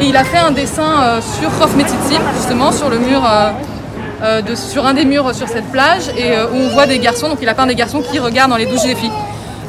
Et 0.00 0.06
il 0.06 0.16
a 0.16 0.24
fait 0.24 0.38
un 0.38 0.50
dessin 0.50 1.02
euh, 1.02 1.20
sur 1.20 1.50
Khof 1.58 1.76
Metitzim, 1.76 2.22
justement, 2.36 2.72
sur 2.72 2.88
le 2.88 2.98
mur. 2.98 3.22
Euh, 3.24 3.50
euh, 4.22 4.42
de, 4.42 4.54
sur 4.54 4.86
un 4.86 4.92
des 4.92 5.06
murs 5.06 5.34
sur 5.34 5.48
cette 5.48 5.64
plage 5.72 6.10
et 6.14 6.32
où 6.52 6.56
on 6.56 6.68
voit 6.68 6.86
des 6.86 6.98
garçons, 6.98 7.30
donc 7.30 7.38
il 7.40 7.48
a 7.48 7.54
peint 7.54 7.66
des 7.66 7.74
garçons 7.74 8.02
qui 8.02 8.18
regardent 8.18 8.50
dans 8.50 8.58
les 8.58 8.66
douches 8.66 8.82
des 8.82 8.94
filles. 8.94 9.10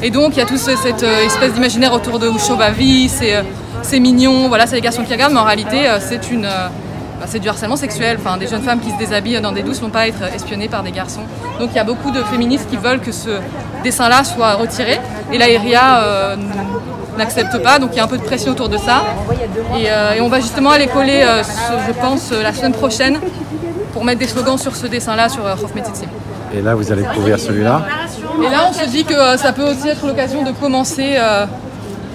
Et 0.02 0.10
donc 0.10 0.32
il 0.34 0.40
y 0.40 0.42
a 0.42 0.44
toute 0.44 0.58
cette 0.58 1.02
espèce 1.02 1.54
d'imaginaire 1.54 1.94
autour 1.94 2.18
de 2.18 2.28
Ushovavi, 2.28 3.08
c'est 3.08 3.98
mignon, 3.98 4.48
voilà, 4.48 4.66
c'est 4.66 4.74
les 4.74 4.82
garçons 4.82 5.04
qui 5.04 5.12
regardent, 5.14 5.32
mais 5.32 5.40
en 5.40 5.44
réalité 5.44 5.88
c'est 6.00 6.30
une, 6.30 6.46
bah, 7.22 7.28
c'est 7.30 7.38
du 7.38 7.48
harcèlement 7.48 7.76
sexuel. 7.76 8.18
Enfin, 8.18 8.36
des 8.36 8.48
jeunes 8.48 8.62
femmes 8.62 8.80
qui 8.80 8.90
se 8.90 8.98
déshabillent 8.98 9.40
dans 9.40 9.52
des 9.52 9.62
douches 9.62 9.76
ne 9.76 9.82
vont 9.82 9.90
pas 9.90 10.08
être 10.08 10.24
espionnées 10.34 10.68
par 10.68 10.82
des 10.82 10.90
garçons. 10.90 11.22
Donc 11.60 11.70
il 11.70 11.76
y 11.76 11.78
a 11.78 11.84
beaucoup 11.84 12.10
de 12.10 12.20
féministes 12.24 12.68
qui 12.68 12.76
veulent 12.76 13.00
que 13.00 13.12
ce 13.12 13.30
dessin-là 13.84 14.24
soit 14.24 14.54
retiré. 14.54 14.98
Et 15.32 15.38
l'aéria 15.38 16.36
n'accepte 17.16 17.62
pas, 17.62 17.78
donc 17.78 17.90
il 17.92 17.96
y 17.96 18.00
a 18.00 18.04
un 18.04 18.08
peu 18.08 18.18
de 18.18 18.22
pression 18.22 18.52
autour 18.52 18.68
de 18.68 18.76
ça. 18.76 19.04
Et, 19.78 19.86
euh, 19.88 20.20
on 20.20 20.28
va 20.28 20.40
justement 20.40 20.70
aller 20.70 20.86
coller, 20.86 21.22
euh, 21.22 21.42
je 21.86 21.92
pense, 21.92 22.32
euh, 22.32 22.42
la 22.42 22.52
semaine 22.52 22.72
prochaine 22.72 23.18
pour 23.92 24.04
mettre 24.04 24.18
des 24.18 24.28
slogans 24.28 24.58
sur 24.58 24.74
ce 24.74 24.86
dessin-là, 24.86 25.28
sur 25.28 25.44
Hof 25.44 25.72
Et 26.54 26.62
là, 26.62 26.74
vous 26.74 26.90
allez 26.92 27.02
couvrir 27.02 27.38
celui-là 27.38 27.82
Et 28.40 28.48
là, 28.50 28.68
on 28.68 28.72
se 28.72 28.88
dit 28.88 29.04
que 29.04 29.36
ça 29.36 29.52
peut 29.52 29.64
aussi 29.64 29.88
être 29.88 30.06
l'occasion 30.06 30.42
de 30.42 30.52
commencer. 30.52 31.16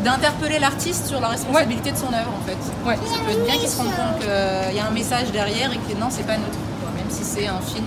D'interpeller 0.04 0.60
l'artiste 0.60 1.08
sur 1.08 1.20
la 1.20 1.27
responsabilité 1.30 1.92
de 1.92 1.98
son 1.98 2.08
œuvre 2.08 2.32
en 2.39 2.46
fait. 2.48 2.58
Ça 2.63 3.20
peut 3.25 3.32
être 3.32 3.46
bien 3.46 3.58
qu'il 3.58 3.70
se 3.70 3.77
rende 3.77 3.88
compte 3.88 4.20
qu'il 4.20 4.75
y 4.75 4.80
a 4.80 4.86
un 4.86 4.94
message 4.94 5.32
derrière 5.32 5.72
et 5.72 5.77
que 5.77 6.00
non, 6.00 6.08
c'est 6.10 6.25
pas 6.25 6.38
neutre, 6.38 6.60
même 6.96 7.10
si 7.10 7.24
c'est 7.24 7.48
un 7.48 7.60
film 7.60 7.86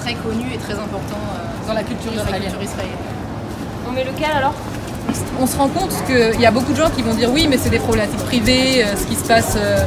très 0.00 0.14
connu 0.14 0.44
et 0.54 0.58
très 0.58 0.74
important 0.74 1.18
dans 1.66 1.72
la 1.72 1.82
culture 1.82 2.12
israélienne. 2.12 2.52
On 3.88 3.92
met 3.92 4.04
lequel 4.04 4.30
alors? 4.30 4.54
On 5.40 5.46
se 5.46 5.56
rend 5.56 5.68
compte 5.68 5.94
qu'il 6.06 6.40
y 6.40 6.46
a 6.46 6.50
beaucoup 6.50 6.72
de 6.72 6.78
gens 6.78 6.90
qui 6.90 7.02
vont 7.02 7.14
dire 7.14 7.30
oui, 7.32 7.46
mais 7.48 7.58
c'est 7.58 7.70
des 7.70 7.78
problématiques 7.78 8.24
privées, 8.24 8.84
euh, 8.84 8.96
ce 8.96 9.06
qui 9.06 9.16
se 9.16 9.24
passe, 9.24 9.54
euh, 9.56 9.84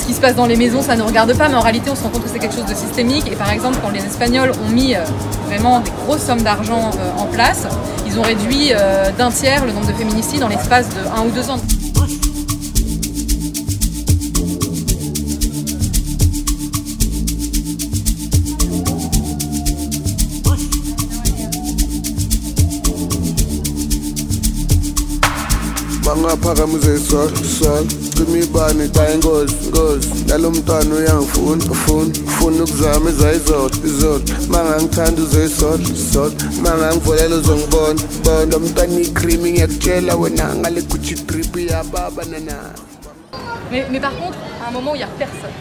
ce 0.00 0.06
qui 0.06 0.14
se 0.14 0.20
passe 0.20 0.34
dans 0.34 0.46
les 0.46 0.56
maisons, 0.56 0.82
ça 0.82 0.96
ne 0.96 1.02
regarde 1.02 1.36
pas, 1.36 1.48
mais 1.48 1.54
en 1.54 1.60
réalité, 1.60 1.90
on 1.90 1.94
se 1.94 2.02
rend 2.02 2.08
compte 2.08 2.24
que 2.24 2.30
c'est 2.30 2.38
quelque 2.38 2.54
chose 2.54 2.66
de 2.66 2.74
systémique. 2.74 3.30
Et 3.30 3.36
par 3.36 3.50
exemple, 3.50 3.78
quand 3.82 3.90
les 3.90 4.04
Espagnols 4.04 4.52
ont 4.64 4.70
mis 4.70 4.94
euh, 4.94 5.00
vraiment 5.46 5.80
des 5.80 5.90
grosses 6.04 6.22
sommes 6.22 6.42
d'argent 6.42 6.90
euh, 6.98 7.22
en 7.22 7.26
place, 7.26 7.66
ils 8.08 8.18
ont 8.18 8.22
réduit 8.22 8.72
euh, 8.72 9.10
d'un 9.12 9.30
tiers 9.30 9.64
le 9.66 9.72
nombre 9.72 9.86
de 9.86 9.92
féminicides 9.92 10.40
dans 10.40 10.48
l'espace 10.48 10.88
de 10.88 11.00
un 11.14 11.26
ou 11.26 11.30
deux 11.30 11.50
ans. 11.50 11.60
Bangaphakamise 26.08 26.94
isol 26.96 27.28
sol 27.44 27.84
cima 28.16 28.38
ibani 28.38 28.88
da 28.94 29.04
ingozi 29.14 29.54
ngozi. 29.68 30.08
Nalo 30.28 30.50
mntwana 30.50 30.94
uyangifuna 30.94 31.64
ufuna 31.72 32.12
ufuna 32.26 32.64
ukuzama 32.64 33.10
izayizolo 33.10 33.70
izolo 33.84 34.20
mangangithanda 34.48 35.22
uzoyisol 35.22 35.80
sol 36.12 36.32
mangangivulela 36.62 37.36
uzongibona 37.36 38.00
bona 38.24 38.58
mntwana 38.58 39.00
ikrimi 39.00 39.52
ngiyakutshela 39.52 40.16
wena 40.16 40.54
ngale 40.56 40.80
gucci 40.82 41.14
drip 41.14 41.56
yababa 41.70 42.24
nana. 42.24 42.56
Mais, 43.70 43.84
mais 43.90 44.00
par 44.00 44.12
contre, 44.16 44.38
à 44.64 44.68
un 44.68 44.72
moment 44.72 44.92
où 44.92 44.94
il 44.94 44.98
n'y 44.98 45.04
a 45.04 45.08
personne. 45.18 45.52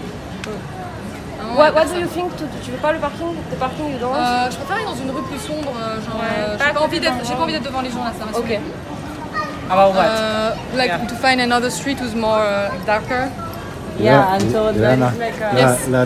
What, 1.58 1.74
what 1.76 1.86
do 1.92 2.00
you 2.00 2.08
think? 2.08 2.32
To, 2.38 2.46
Tu 2.64 2.72
veux 2.72 2.78
pas 2.78 2.94
le 2.94 3.00
parking? 3.00 3.36
Le 3.52 3.58
parking, 3.58 3.92
you 3.92 4.00
don't 4.00 4.12
want 4.12 4.20
Euh, 4.20 4.50
je 4.52 4.56
préfère 4.58 4.76
aller 4.78 4.86
dans 4.86 4.96
une 4.96 5.12
rue 5.12 5.24
plus 5.24 5.40
sombre, 5.40 5.74
euh, 5.76 6.00
genre. 6.06 6.16
Ouais, 6.16 6.28
euh, 6.40 6.58
pas 6.58 6.68
j'ai 6.68 6.74
pas 6.74 6.80
envie 6.80 6.96
complètement, 6.98 7.18
d'être, 7.18 7.28
j'ai 7.28 7.36
pas 7.36 7.44
envie 7.44 7.54
d'être 7.54 7.64
devant 7.70 7.82
les 7.82 7.92
gens 7.92 8.04
là, 8.06 8.14
ça 8.18 8.26
va. 8.26 8.40
Ok. 8.40 8.60
About 9.70 9.94
what? 9.96 10.06
Uh, 10.06 10.78
like 10.78 10.88
Yeah. 10.90 11.06
to 11.08 11.16
find 11.16 11.40
another 11.42 11.70
street 11.70 12.00
who's 12.00 12.16
more 12.16 12.40
uh, 12.42 12.72
darker? 12.86 13.30
Yeah, 14.00 14.34
and 14.34 14.42
so 14.52 14.70
et 14.70 14.78
là, 14.80 14.90
then 14.90 15.00
là, 15.00 15.10
it's 15.12 15.20
like, 15.20 15.42
uh, 15.42 15.92
là, 15.92 16.06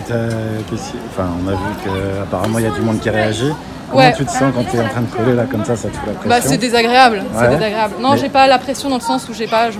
enfin, 1.10 1.28
on 1.44 1.48
a 1.48 1.52
vu 1.52 1.74
qu'apparemment 1.84 2.58
il 2.58 2.64
y 2.64 2.68
a 2.68 2.70
du 2.70 2.80
monde 2.80 3.00
qui 3.00 3.10
réagit. 3.10 3.52
Comment 3.90 4.02
Ouais. 4.04 4.14
tu 4.16 4.24
te 4.24 4.30
sens 4.30 4.50
quand 4.54 4.64
tu 4.64 4.76
es 4.78 4.80
en 4.80 4.88
train 4.88 5.02
de 5.02 5.14
coller 5.14 5.34
là 5.34 5.44
comme 5.50 5.64
ça, 5.66 5.76
ça 5.76 5.88
te 5.88 5.94
fout 5.96 6.06
la 6.06 6.14
pression 6.14 6.30
Bah 6.30 6.40
c'est 6.40 6.56
désagréable, 6.56 7.22
c'est 7.34 7.40
Ouais. 7.42 7.48
désagréable. 7.50 7.94
Non, 8.00 8.12
Mais- 8.12 8.18
j'ai 8.18 8.30
pas 8.30 8.46
la 8.46 8.58
pression 8.58 8.88
dans 8.88 8.96
le 8.96 9.02
sens 9.02 9.28
où 9.28 9.34
j'ai 9.34 9.46
pas. 9.46 9.70
je- 9.70 9.78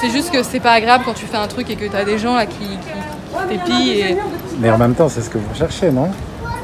C'est 0.00 0.10
juste 0.10 0.30
que 0.30 0.42
c'est 0.42 0.60
pas 0.60 0.72
agréable 0.72 1.04
quand 1.06 1.12
tu 1.14 1.26
fais 1.26 1.36
un 1.36 1.46
truc 1.46 1.68
et 1.70 1.76
que 1.76 1.84
t'as 1.90 2.04
des 2.04 2.18
gens 2.18 2.34
là 2.36 2.46
qui, 2.46 2.58
qui, 2.58 2.68
qui 2.76 3.48
t'épient 3.48 3.92
et. 4.10 4.18
Mais 4.58 4.70
en 4.70 4.78
même 4.78 4.94
temps, 4.94 5.08
c'est 5.10 5.20
ce 5.20 5.28
que 5.30 5.36
vous 5.38 5.48
recherchez, 5.52 5.90
non? 5.90 6.08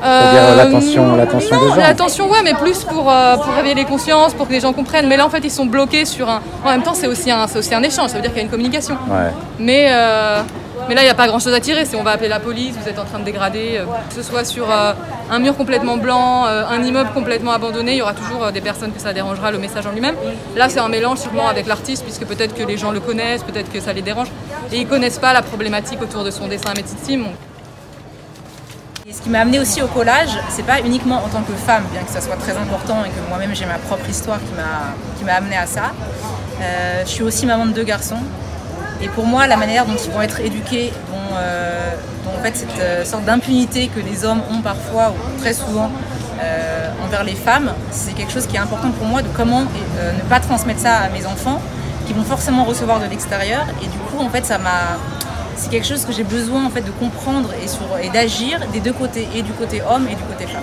C'est-à-dire 0.02 0.56
l'attention- 0.56 1.16
l'attention 1.16 1.56
non, 1.56 1.62
des 1.62 1.68
gens. 1.70 1.76
L'attention, 1.76 2.30
ouais, 2.30 2.42
mais 2.42 2.54
plus 2.54 2.82
pour, 2.84 3.10
euh, 3.10 3.36
pour 3.36 3.54
réveiller 3.54 3.74
les 3.74 3.84
consciences, 3.84 4.34
pour 4.34 4.48
que 4.48 4.52
les 4.52 4.60
gens 4.60 4.72
comprennent. 4.72 5.06
Mais 5.08 5.16
là, 5.16 5.24
en 5.26 5.30
fait, 5.30 5.40
ils 5.44 5.50
sont 5.50 5.66
bloqués 5.66 6.04
sur 6.04 6.28
un. 6.28 6.40
En 6.64 6.70
même 6.70 6.82
temps, 6.82 6.94
c'est 6.94 7.06
aussi 7.06 7.30
un, 7.30 7.46
c'est 7.46 7.58
aussi 7.58 7.74
un 7.74 7.82
échange. 7.82 8.08
Ça 8.10 8.16
veut 8.16 8.22
dire 8.22 8.30
qu'il 8.30 8.38
y 8.38 8.42
a 8.42 8.44
une 8.44 8.50
communication. 8.50 8.96
Ouais. 9.08 9.30
Mais, 9.60 9.88
euh, 9.90 10.40
mais 10.88 10.94
là, 10.96 11.02
il 11.02 11.04
n'y 11.04 11.10
a 11.10 11.14
pas 11.14 11.28
grand-chose 11.28 11.54
à 11.54 11.60
tirer. 11.60 11.84
Si 11.84 11.94
on 11.94 12.02
va 12.02 12.10
appeler 12.12 12.28
la 12.28 12.40
police, 12.40 12.74
vous 12.82 12.88
êtes 12.88 12.98
en 12.98 13.04
train 13.04 13.20
de 13.20 13.24
dégrader, 13.24 13.76
euh, 13.78 13.84
que 14.08 14.14
ce 14.14 14.22
soit 14.22 14.44
sur 14.44 14.68
euh, 14.70 14.92
un 15.30 15.38
mur 15.38 15.56
complètement 15.56 15.96
blanc, 15.96 16.46
euh, 16.46 16.64
un 16.68 16.82
immeuble 16.82 17.10
complètement 17.14 17.52
abandonné, 17.52 17.92
il 17.92 17.98
y 17.98 18.02
aura 18.02 18.14
toujours 18.14 18.44
euh, 18.44 18.50
des 18.50 18.60
personnes 18.60 18.92
que 18.92 19.00
ça 19.00 19.12
dérangera, 19.12 19.50
le 19.52 19.58
message 19.58 19.86
en 19.86 19.92
lui-même. 19.92 20.16
Là, 20.56 20.68
c'est 20.68 20.80
un 20.80 20.88
mélange 20.88 21.18
sûrement 21.18 21.46
avec 21.48 21.66
l'artiste, 21.68 22.02
puisque 22.02 22.24
peut-être 22.26 22.54
que 22.54 22.64
les 22.64 22.76
gens 22.76 22.90
le 22.90 23.00
connaissent, 23.00 23.44
peut-être 23.44 23.70
que 23.72 23.80
ça 23.80 23.92
les 23.92 24.02
dérange. 24.02 24.28
Et 24.72 24.78
ils 24.78 24.86
connaissent 24.88 25.18
pas 25.20 25.32
la 25.32 25.42
problématique 25.42 26.02
autour 26.02 26.24
de 26.24 26.30
son 26.32 26.48
dessin 26.48 26.70
à 26.70 26.74
Métitime. 26.74 27.26
Ce 29.12 29.20
qui 29.20 29.28
m'a 29.28 29.40
amené 29.40 29.58
aussi 29.58 29.82
au 29.82 29.88
collage, 29.88 30.38
c'est 30.48 30.64
pas 30.64 30.80
uniquement 30.80 31.16
en 31.16 31.28
tant 31.28 31.42
que 31.42 31.52
femme, 31.52 31.84
bien 31.92 32.02
que 32.02 32.10
ça 32.10 32.22
soit 32.22 32.36
très 32.36 32.56
important 32.56 33.04
et 33.04 33.10
que 33.10 33.28
moi-même 33.28 33.54
j'ai 33.54 33.66
ma 33.66 33.76
propre 33.78 34.08
histoire 34.08 34.38
qui 34.38 35.24
m'a 35.24 35.34
amené 35.34 35.56
à 35.56 35.66
ça. 35.66 35.92
Euh, 36.62 37.02
je 37.04 37.10
suis 37.10 37.22
aussi 37.22 37.44
maman 37.44 37.66
de 37.66 37.72
deux 37.72 37.84
garçons. 37.84 38.22
Et 39.02 39.08
pour 39.08 39.26
moi, 39.26 39.46
la 39.46 39.56
manière 39.56 39.84
dont 39.84 39.96
ils 39.96 40.10
vont 40.10 40.22
être 40.22 40.40
éduqués, 40.40 40.92
dont, 41.10 41.36
euh, 41.36 41.92
en 42.26 42.42
fait 42.42 42.56
cette 42.56 42.80
euh, 42.80 43.04
sorte 43.04 43.24
d'impunité 43.24 43.88
que 43.88 44.00
les 44.00 44.24
hommes 44.24 44.40
ont 44.50 44.62
parfois 44.62 45.10
ou 45.10 45.40
très 45.40 45.52
souvent 45.52 45.90
envers 47.04 47.22
les 47.22 47.36
femmes, 47.36 47.72
c'est 47.92 48.14
quelque 48.14 48.32
chose 48.32 48.48
qui 48.48 48.56
est 48.56 48.58
important 48.58 48.90
pour 48.90 49.06
moi 49.06 49.22
de 49.22 49.28
comment 49.36 49.60
ne 49.60 50.28
pas 50.28 50.40
transmettre 50.40 50.80
ça 50.80 50.96
à 50.96 51.08
mes 51.08 51.24
enfants, 51.24 51.60
qui 52.04 52.14
vont 52.14 52.24
forcément 52.24 52.64
recevoir 52.64 52.98
de 52.98 53.06
l'extérieur. 53.06 53.64
Et 53.80 53.86
du 53.86 53.98
coup, 53.98 54.20
en 54.20 54.28
fait, 54.28 54.44
ça 54.44 54.58
m'a 54.58 54.98
c'est 55.56 55.70
quelque 55.70 55.86
chose 55.86 56.04
que 56.04 56.12
j'ai 56.12 56.24
besoin 56.24 56.66
en 56.66 56.70
fait 56.70 56.82
de 56.82 56.90
comprendre 56.90 57.50
et, 58.02 58.08
d'agir 58.10 58.60
des 58.72 58.80
deux 58.80 58.92
côtés, 58.92 59.28
et 59.34 59.42
du 59.42 59.52
côté 59.52 59.82
homme 59.82 60.06
et 60.10 60.14
du 60.14 60.22
côté 60.22 60.46
femme. 60.46 60.62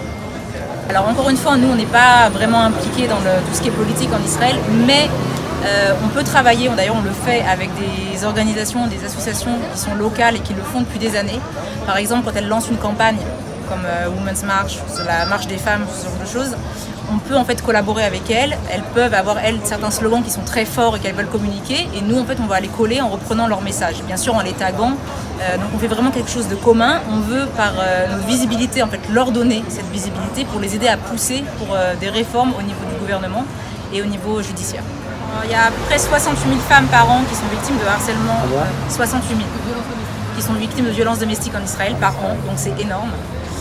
Alors 0.90 1.08
encore 1.08 1.30
une 1.30 1.38
fois, 1.38 1.56
nous 1.58 1.68
on 1.68 1.76
n'est 1.76 1.86
pas 1.86 2.30
vraiment 2.30 2.62
impliqués 2.62 3.08
dans 3.08 3.18
tout 3.18 3.54
ce 3.54 3.62
qui 3.62 3.68
est 3.68 3.72
politique 3.72 4.10
en 4.14 4.24
Israël, 4.24 4.58
mais 4.88 5.08
euh, 5.66 5.94
on 6.04 6.08
peut 6.08 6.24
travailler, 6.24 6.70
d'ailleurs 6.76 6.96
on 6.98 7.04
le 7.04 7.12
fait 7.12 7.42
avec 7.42 7.70
des 7.76 8.26
organisations, 8.26 8.88
des 8.88 9.04
associations 9.06 9.52
qui 9.74 9.80
sont 9.80 9.94
locales 9.96 10.36
et 10.38 10.40
qui 10.40 10.54
le 10.54 10.62
font 10.62 10.82
depuis 10.82 11.00
des 11.00 11.16
années. 11.16 11.40
Par 11.86 11.98
exemple, 11.98 12.26
quand 12.26 12.36
elles 12.36 12.48
lancent 12.48 12.70
une 12.70 12.78
campagne 12.78 13.18
comme 13.68 13.84
euh, 13.86 14.10
Women's 14.10 14.44
March, 14.44 14.80
la 15.06 15.26
marche 15.26 15.48
des 15.48 15.58
femmes, 15.58 15.86
ce 15.96 16.06
genre 16.06 16.18
de 16.20 16.26
choses, 16.28 16.56
on 17.14 17.18
peut 17.18 17.36
en 17.36 17.46
fait 17.46 17.62
collaborer 17.62 18.04
avec 18.04 18.30
elles. 18.30 18.58
Elles 18.72 18.84
peuvent 18.94 19.14
avoir 19.14 19.40
elles 19.40 19.60
certains 19.64 19.92
slogans 19.92 20.24
qui 20.24 20.32
sont 20.32 20.44
très 20.44 20.66
forts 20.66 20.98
et 20.98 21.00
qu'elles 21.00 21.16
veulent 21.16 21.28
communiquer, 21.28 21.88
et 21.96 22.02
nous 22.02 22.20
en 22.20 22.26
fait 22.26 22.38
on 22.42 22.48
va 22.48 22.60
les 22.60 22.68
coller 22.68 23.02
en 23.02 23.10
reprenant 23.10 23.48
leur 23.48 23.62
message, 23.62 24.02
bien 24.06 24.18
sûr 24.18 24.36
en 24.36 24.42
les 24.42 24.54
taguant. 24.54 24.94
Euh, 25.42 25.58
donc 25.58 25.68
on 25.76 25.80
fait 25.80 25.88
vraiment 25.88 26.12
quelque 26.12 26.30
chose 26.30 26.48
de 26.48 26.56
commun. 26.56 27.02
On 27.12 27.20
veut 27.20 27.46
par 27.58 27.74
euh, 27.80 28.08
notre 28.12 28.28
visibilité 28.28 28.84
en 28.84 28.88
fait 28.88 29.00
leur 29.12 29.32
donner 29.32 29.64
cette 29.70 29.90
visibilité 29.90 30.46
pour 30.46 30.60
les 30.60 30.76
aider 30.76 30.88
à 30.88 30.98
pousser 30.98 31.44
pour 31.58 31.76
euh, 31.76 31.96
des 31.96 32.10
réformes 32.10 32.54
au 32.58 32.62
niveau 32.62 32.84
du 32.92 33.00
gouvernement 33.00 33.46
et 33.94 34.02
au 34.02 34.06
niveau 34.06 34.42
judiciaire. 34.42 34.84
Il 35.46 35.52
y 35.52 35.54
a 35.54 35.66
à 35.66 35.68
peu 35.68 35.82
près 35.88 36.00
68 36.00 36.50
000 36.50 36.60
femmes 36.68 36.88
par 36.88 37.10
an 37.10 37.22
qui 37.30 37.36
sont 37.36 37.48
victimes 37.52 37.78
de 37.78 37.86
harcèlement. 37.88 38.40
euh, 38.58 38.64
68 38.90 39.28
000 39.28 39.40
qui 40.36 40.42
sont 40.46 40.54
victimes 40.54 40.86
de 40.86 40.92
violences 40.92 41.20
domestiques 41.20 41.54
en 41.60 41.64
Israël 41.64 41.96
par 42.00 42.12
an, 42.24 42.36
donc 42.48 42.56
c'est 42.56 42.80
énorme. 42.80 43.12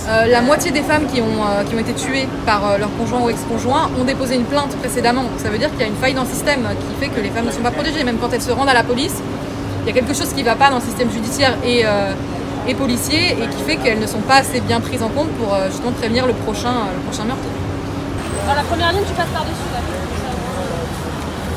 Euh, 0.08 0.26
la 0.26 0.40
moitié 0.40 0.70
des 0.70 0.80
femmes 0.82 1.06
qui 1.12 1.20
ont, 1.20 1.26
euh, 1.44 1.64
qui 1.64 1.74
ont 1.74 1.78
été 1.78 1.92
tuées 1.92 2.26
par 2.46 2.66
euh, 2.66 2.78
leur 2.78 2.88
conjoint 2.96 3.20
ou 3.20 3.28
ex-conjoint 3.28 3.90
ont 4.00 4.04
déposé 4.04 4.36
une 4.36 4.44
plainte 4.44 4.74
précédemment. 4.76 5.22
Donc 5.22 5.32
ça 5.38 5.50
veut 5.50 5.58
dire 5.58 5.70
qu'il 5.70 5.80
y 5.80 5.84
a 5.84 5.86
une 5.86 5.96
faille 5.96 6.14
dans 6.14 6.22
le 6.22 6.28
système 6.28 6.62
qui 6.80 6.94
fait 7.04 7.08
que 7.14 7.20
les 7.20 7.28
femmes 7.28 7.44
ne 7.44 7.50
sont 7.50 7.60
pas 7.60 7.70
protégées. 7.70 8.04
Même 8.04 8.16
quand 8.18 8.32
elles 8.32 8.40
se 8.42 8.50
rendent 8.50 8.70
à 8.70 8.74
la 8.74 8.84
police, 8.84 9.16
il 9.82 9.86
y 9.86 9.90
a 9.90 9.92
quelque 9.92 10.14
chose 10.14 10.32
qui 10.32 10.40
ne 10.40 10.46
va 10.46 10.54
pas 10.56 10.70
dans 10.70 10.76
le 10.76 10.82
système 10.82 11.10
judiciaire 11.10 11.54
et, 11.62 11.82
euh, 11.84 12.12
et 12.66 12.74
policier 12.74 13.32
et 13.32 13.46
qui 13.54 13.62
fait 13.66 13.76
qu'elles 13.76 14.00
ne 14.00 14.06
sont 14.06 14.20
pas 14.20 14.36
assez 14.36 14.60
bien 14.60 14.80
prises 14.80 15.02
en 15.02 15.08
compte 15.10 15.28
pour 15.32 15.54
euh, 15.54 15.66
justement 15.70 15.92
prévenir 15.92 16.26
le 16.26 16.32
prochain, 16.32 16.68
euh, 16.88 16.96
le 16.96 17.02
prochain 17.08 17.24
meurtre. 17.24 17.42
Dans 18.48 18.54
la 18.54 18.62
première 18.62 18.92
ligne, 18.92 19.04
tu 19.06 19.12
passes 19.12 19.28
par-dessus 19.34 19.68
là. 19.74 19.80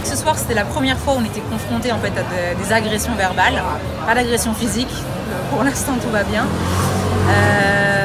Ce 0.03 0.17
soir, 0.17 0.37
c'était 0.37 0.55
la 0.55 0.65
première 0.65 0.97
fois 0.97 1.13
où 1.13 1.17
on 1.21 1.25
était 1.25 1.39
confronté 1.49 1.89
en 1.93 1.99
fait 1.99 2.11
à 2.19 2.23
de- 2.23 2.61
des 2.61 2.73
agressions 2.73 3.13
verbales, 3.15 3.63
pas 4.05 4.13
d'agression 4.13 4.53
physique. 4.53 4.89
donc, 4.89 4.97
euh, 4.97 5.55
Pour 5.55 5.63
l'instant, 5.63 5.93
tout 6.03 6.09
va 6.11 6.23
bien. 6.23 6.43
Euh, 7.29 8.00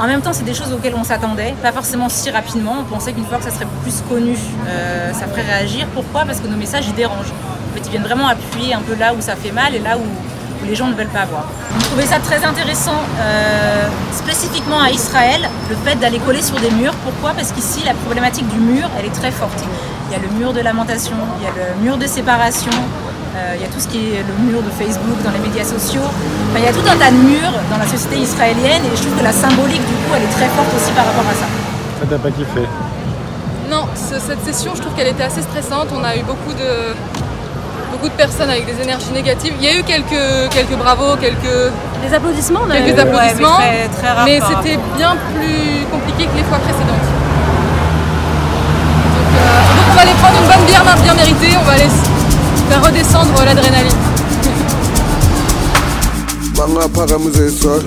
en 0.00 0.06
même 0.06 0.20
temps, 0.22 0.32
c'est 0.32 0.44
des 0.44 0.54
choses 0.54 0.72
auxquelles 0.72 0.94
on 0.94 1.02
s'attendait, 1.02 1.54
pas 1.60 1.72
forcément 1.72 2.08
si 2.08 2.30
rapidement. 2.30 2.76
On 2.80 2.84
pensait 2.84 3.12
qu'une 3.12 3.24
fois 3.26 3.38
que 3.38 3.44
ça 3.44 3.50
serait 3.50 3.66
plus 3.82 4.02
connu, 4.08 4.36
euh, 4.68 5.12
ça 5.12 5.26
ferait 5.26 5.42
réagir. 5.42 5.86
Pourquoi? 5.92 6.24
Parce 6.24 6.40
que 6.40 6.46
nos 6.46 6.56
messages, 6.56 6.86
ils 6.86 6.94
dérangent. 6.94 7.32
En 7.70 7.74
fait, 7.74 7.80
ils 7.84 7.90
viennent 7.90 8.04
vraiment 8.04 8.28
appuyer 8.28 8.74
un 8.74 8.80
peu 8.80 8.94
là 8.94 9.12
où 9.12 9.20
ça 9.20 9.34
fait 9.34 9.50
mal 9.50 9.74
et 9.74 9.80
là 9.80 9.98
où, 9.98 10.02
les 10.66 10.74
gens 10.74 10.88
ne 10.88 10.94
veulent 10.94 11.06
pas 11.06 11.24
voir. 11.24 11.44
On 11.74 11.78
trouvait 11.78 12.04
ça 12.04 12.18
très 12.18 12.44
intéressant, 12.44 13.00
euh, 13.20 13.88
spécifiquement 14.12 14.80
à 14.80 14.90
Israël, 14.90 15.48
le 15.70 15.76
fait 15.76 15.94
d'aller 15.96 16.18
coller 16.18 16.42
sur 16.42 16.56
des 16.58 16.70
murs. 16.72 16.94
Pourquoi? 17.04 17.32
Parce 17.32 17.52
qu'ici, 17.52 17.84
la 17.84 17.94
problématique 17.94 18.46
du 18.48 18.58
mur, 18.58 18.90
elle 18.98 19.06
est 19.06 19.14
très 19.14 19.30
forte. 19.30 19.64
Il 20.08 20.12
y 20.12 20.16
a 20.16 20.18
le 20.18 20.28
mur 20.36 20.52
de 20.52 20.60
lamentation, 20.60 21.14
il 21.38 21.44
y 21.44 21.46
a 21.46 21.50
le 21.50 21.80
mur 21.80 21.96
de 21.96 22.06
séparation, 22.06 22.72
il 23.56 23.62
y 23.62 23.64
a 23.64 23.68
tout 23.68 23.80
ce 23.80 23.88
qui 23.88 24.14
est 24.14 24.24
le 24.26 24.34
mur 24.50 24.62
de 24.62 24.70
Facebook 24.70 25.18
dans 25.24 25.30
les 25.30 25.38
médias 25.38 25.64
sociaux. 25.64 26.02
Enfin, 26.04 26.58
il 26.58 26.64
y 26.64 26.68
a 26.68 26.72
tout 26.72 26.86
un 26.88 26.96
tas 26.96 27.10
de 27.10 27.16
murs 27.16 27.54
dans 27.70 27.78
la 27.78 27.86
société 27.86 28.16
israélienne 28.18 28.82
et 28.86 28.96
je 28.96 29.02
trouve 29.02 29.16
que 29.18 29.24
la 29.24 29.32
symbolique, 29.32 29.84
du 29.84 29.96
coup, 30.06 30.12
elle 30.16 30.22
est 30.24 30.34
très 30.34 30.48
forte 30.56 30.70
aussi 30.74 30.90
par 30.92 31.04
rapport 31.06 31.26
à 31.28 31.34
ça. 31.34 31.46
Ça 32.00 32.06
t'a 32.08 32.18
pas 32.18 32.30
kiffé 32.30 32.64
Non, 33.70 33.84
ce- 33.94 34.18
cette 34.20 34.42
session, 34.44 34.72
je 34.74 34.80
trouve 34.80 34.94
qu'elle 34.94 35.08
était 35.12 35.24
assez 35.24 35.42
stressante. 35.42 35.88
On 35.92 36.02
a 36.04 36.16
eu 36.16 36.22
beaucoup 36.22 36.52
de, 36.56 36.94
beaucoup 37.92 38.08
de 38.08 38.16
personnes 38.16 38.48
avec 38.50 38.64
des 38.66 38.80
énergies 38.82 39.12
négatives. 39.12 39.54
Il 39.60 39.64
y 39.64 39.68
a 39.68 39.74
eu 39.78 39.82
quelques, 39.82 40.48
quelques 40.50 40.76
bravos, 40.78 41.16
quelques, 41.20 41.72
Des 42.02 42.14
applaudissements, 42.14 42.60
on 42.66 42.70
a 42.70 42.76
quelques 42.80 42.96
eu- 42.96 43.00
applaudissements. 43.00 43.58
Ouais, 43.58 43.70
mais 43.82 43.88
très- 43.88 43.98
très 43.98 44.10
rare 44.14 44.24
mais 44.24 44.38
par 44.38 44.48
c'était 44.62 44.78
bien 44.96 45.16
plus 45.34 45.84
compliqué 45.92 46.24
que 46.30 46.36
les 46.38 46.44
fois 46.44 46.58
précédentes. 46.58 47.08
Donc, 49.14 49.30
euh, 49.36 49.60
donc 49.76 49.84
on 49.90 49.94
va 49.94 50.00
aller 50.02 50.16
prendre 50.22 50.36
une 50.40 50.48
bonne 50.48 50.64
bière 50.66 50.84
bien 51.02 51.14
méritée. 51.14 51.52
On 51.60 51.64
va 51.64 51.72
aller 51.72 51.90
faire 52.68 52.84
redescendre 52.84 53.44
l'adrénaline. 53.44 53.96
sol 57.50 57.82